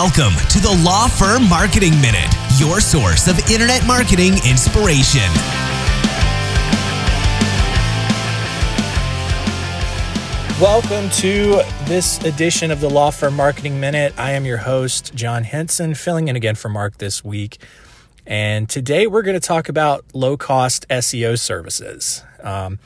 [0.00, 5.28] Welcome to the Law Firm Marketing Minute, your source of internet marketing inspiration.
[10.60, 14.14] Welcome to this edition of the Law Firm Marketing Minute.
[14.16, 17.58] I am your host, John Henson, filling in again for Mark this week.
[18.24, 22.22] And today we're going to talk about low cost SEO services.
[22.40, 22.78] Um,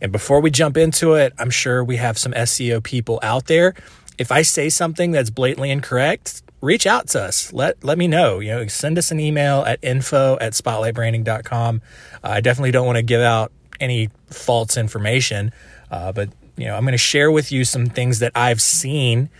[0.00, 3.74] and before we jump into it, I'm sure we have some SEO people out there.
[4.20, 7.54] If I say something that's blatantly incorrect, reach out to us.
[7.54, 8.38] Let let me know.
[8.38, 11.80] You know, send us an email at info at spotlightbranding.com.
[12.22, 15.52] Uh, I definitely don't want to give out any false information,
[15.90, 16.28] uh, but
[16.58, 19.30] you know, I'm going to share with you some things that I've seen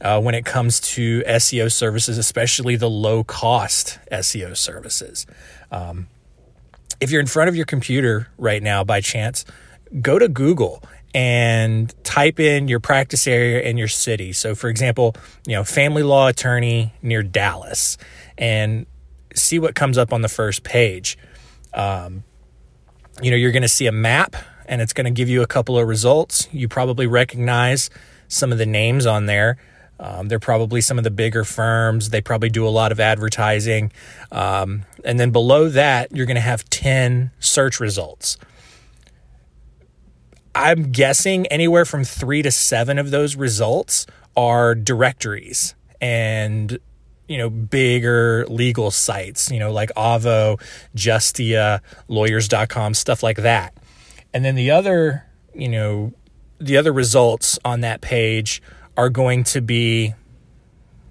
[0.00, 5.26] uh, when it comes to SEO services, especially the low cost SEO services.
[5.70, 6.08] Um,
[6.98, 9.44] if you're in front of your computer right now by chance,
[10.00, 10.82] go to Google
[11.14, 14.32] and type in your practice area and your city.
[14.32, 15.14] So, for example,
[15.46, 17.96] you know, family law attorney near Dallas,
[18.38, 18.86] and
[19.34, 21.18] see what comes up on the first page.
[21.74, 22.24] Um,
[23.22, 24.36] you know, you're going to see a map
[24.66, 26.48] and it's going to give you a couple of results.
[26.52, 27.90] You probably recognize
[28.28, 29.58] some of the names on there.
[29.98, 32.10] Um, they're probably some of the bigger firms.
[32.10, 33.92] They probably do a lot of advertising.
[34.32, 38.38] Um, and then below that, you're going to have 10 search results.
[40.54, 44.06] I'm guessing anywhere from three to seven of those results
[44.36, 46.78] are directories and
[47.28, 50.60] you know bigger legal sites you know like Avvo
[50.94, 53.74] justia lawyers.com stuff like that
[54.32, 56.12] and then the other, you know,
[56.58, 58.62] the other results on that page
[58.96, 60.14] are going to be,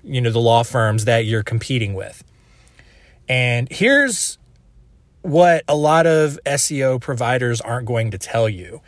[0.03, 2.23] you know, the law firms that you're competing with.
[3.27, 4.37] And here's
[5.21, 8.81] what a lot of SEO providers aren't going to tell you.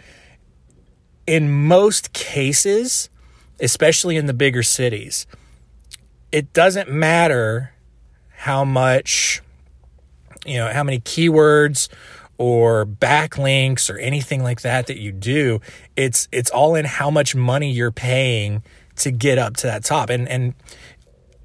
[1.31, 3.09] In most cases,
[3.59, 5.25] especially in the bigger cities,
[6.31, 7.73] it doesn't matter
[8.29, 9.41] how much,
[10.45, 11.87] you know, how many keywords
[12.37, 15.61] or backlinks or anything like that that you do
[15.95, 18.63] it's it's all in how much money you're paying
[18.95, 20.09] to get up to that top.
[20.09, 20.53] And and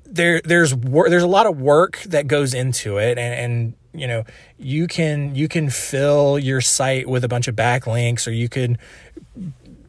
[0.05, 3.19] there there's there's a lot of work that goes into it.
[3.19, 4.25] And, and you know
[4.59, 8.79] you can you can fill your site with a bunch of backlinks or you can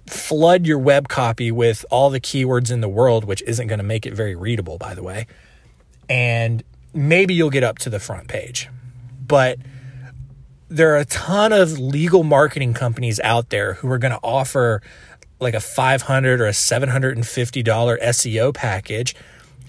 [0.10, 3.86] flood your web copy with all the keywords in the world which isn't going to
[3.86, 5.28] make it very readable by the way
[6.10, 6.64] and
[6.94, 8.70] maybe you'll get up to the front page
[9.26, 9.60] but
[10.70, 14.82] there are a ton of legal marketing companies out there who are going to offer
[15.40, 19.16] like a 500 or a $750 SEO package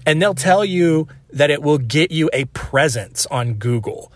[0.05, 4.11] and they'll tell you that it will get you a presence on Google.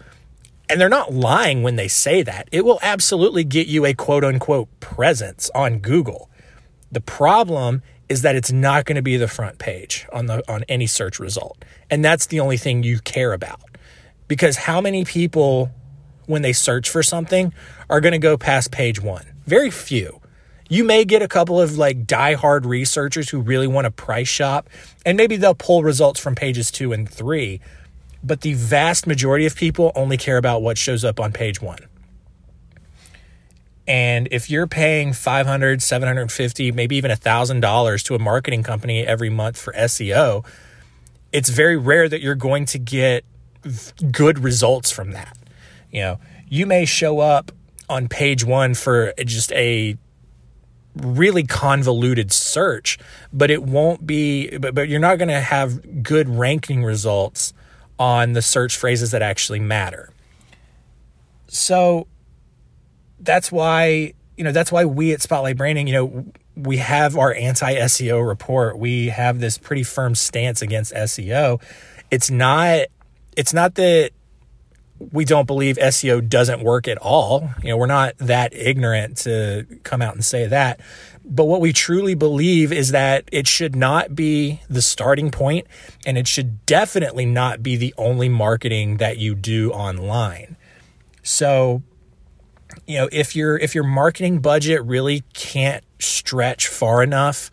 [0.70, 2.48] And they're not lying when they say that.
[2.52, 6.30] It will absolutely get you a quote unquote presence on Google.
[6.92, 10.64] The problem is that it's not going to be the front page on the on
[10.70, 11.64] any search result.
[11.90, 13.62] And that's the only thing you care about.
[14.28, 15.72] Because how many people
[16.26, 17.54] when they search for something
[17.90, 19.26] are going to go past page one.
[19.46, 20.22] Very few.
[20.70, 24.70] You may get a couple of like die-hard researchers who really want to price shop,
[25.06, 27.60] and maybe they'll pull results from pages two and three.
[28.24, 31.80] But the vast majority of people only care about what shows up on page one.
[33.86, 39.60] And if you're paying 500, 750, maybe even $1,000 to a marketing company every month
[39.60, 40.46] for SEO,
[41.34, 43.26] it's very rare that you're going to get
[44.12, 45.38] good results from that.
[45.92, 47.52] You know, you may show up
[47.90, 49.98] on page one for just a
[50.96, 52.98] really convoluted search,
[53.34, 57.54] but it won't be, but, but you're not going to have good ranking results
[58.04, 60.12] on the search phrases that actually matter.
[61.48, 62.06] So
[63.22, 66.26] that's why, you know, that's why we at Spotlight Branding, you know,
[66.58, 68.78] we have our anti SEO report.
[68.78, 71.62] We have this pretty firm stance against SEO.
[72.12, 72.88] It's not,
[73.38, 74.12] it's not that
[75.00, 77.50] we don't believe SEO doesn't work at all.
[77.62, 80.80] You know, we're not that ignorant to come out and say that.
[81.26, 85.68] But what we truly believe is that it should not be the starting point
[86.06, 90.58] and it should definitely not be the only marketing that you do online.
[91.22, 91.82] So,
[92.86, 97.50] you know, if your if your marketing budget really can't stretch far enough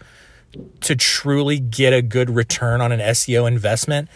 [0.81, 4.09] to truly get a good return on an SEO investment,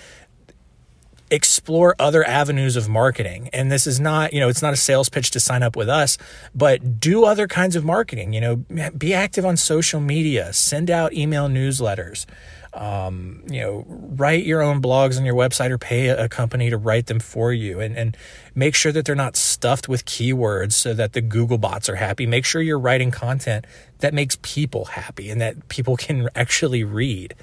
[1.35, 3.51] explore other avenues of marketing.
[3.53, 5.89] And this is not, you know, it's not a sales pitch to sign up with
[5.89, 6.17] us,
[6.55, 8.33] but do other kinds of marketing.
[8.33, 12.25] You know, be active on social media, send out email newsletters.
[12.73, 16.77] Um, you know, write your own blogs on your website or pay a company to
[16.77, 18.17] write them for you and, and
[18.57, 22.27] make sure that they're not stuffed with keywords so that the Google bots are happy.
[22.27, 23.65] Make sure you're writing content
[24.01, 27.37] that makes people happy and that people can actually read.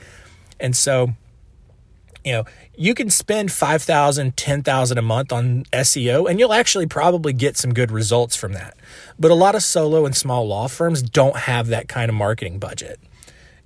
[0.60, 1.14] And so,
[2.24, 2.46] you know,
[2.76, 7.74] you can spend 5,000, 10,000 a month on SEO and you'll actually probably get some
[7.74, 8.78] good results from that.
[9.20, 12.60] But a lot of solo and small law firms don't have that kind of marketing
[12.60, 13.00] budget.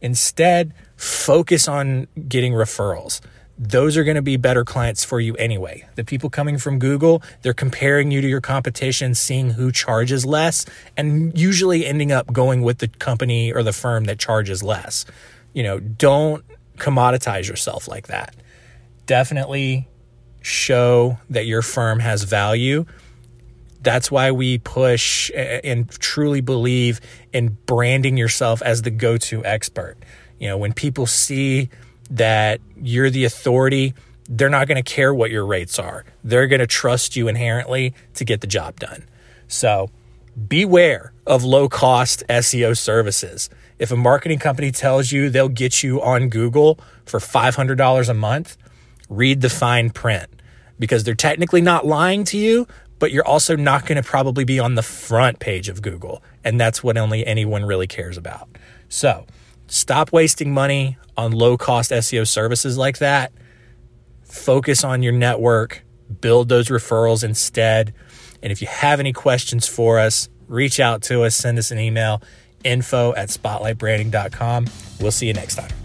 [0.02, 3.22] Instead, focus on getting referrals.
[3.58, 5.88] Those are going to be better clients for you anyway.
[5.96, 10.66] The people coming from Google, they're comparing you to your competition, seeing who charges less,
[10.98, 15.06] and usually ending up going with the company or the firm that charges less.
[15.54, 16.44] You know, don't
[16.78, 18.36] commoditize yourself like that
[19.06, 19.88] definitely
[20.42, 22.86] show that your firm has value.
[23.82, 27.02] That's why we push and truly believe
[27.34, 29.98] in branding yourself as the go to expert.
[30.40, 31.70] You know, when people see
[32.10, 33.94] that you're the authority,
[34.28, 36.04] they're not going to care what your rates are.
[36.24, 39.06] They're going to trust you inherently to get the job done.
[39.48, 39.90] So
[40.48, 43.50] beware of low cost SEO services.
[43.78, 48.58] If a marketing company tells you they'll get you on Google for $500 a month,
[49.10, 50.30] read the fine print
[50.80, 52.68] because they're technically not lying to you,
[53.00, 56.24] but you're also not going to probably be on the front page of Google.
[56.44, 58.50] And that's what only anyone really cares about.
[58.90, 59.26] So
[59.68, 63.32] stop wasting money on low cost SEO services like that.
[64.24, 65.84] Focus on your network,
[66.22, 67.94] build those referrals instead.
[68.42, 71.80] And if you have any questions for us, reach out to us, send us an
[71.80, 72.22] email
[72.64, 74.66] info at spotlightbranding.com.
[75.00, 75.85] We'll see you next time.